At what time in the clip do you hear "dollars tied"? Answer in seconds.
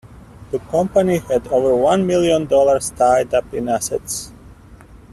2.47-3.35